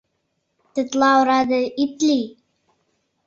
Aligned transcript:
Тетла 0.73 1.09
ораде 1.19 1.61
ит 1.83 1.93
лий! 2.07 2.25